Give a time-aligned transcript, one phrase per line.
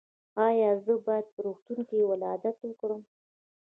[0.47, 3.01] ایا زه باید په روغتون کې ولادت وکړم؟